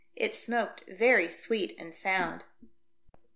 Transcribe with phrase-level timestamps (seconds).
[0.15, 2.45] It smoked very sweet and sound.